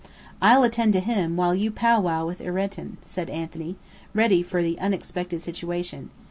"I'll 0.41 0.63
attend 0.63 0.93
to 0.93 0.99
him, 0.99 1.35
while 1.37 1.53
you 1.53 1.69
powwow 1.69 2.25
with 2.25 2.41
Ireton," 2.41 2.97
said 3.05 3.29
Anthony, 3.29 3.75
ready 4.15 4.41
for 4.41 4.63
the 4.63 4.79
unexpected 4.79 5.43
situation. 5.43 6.09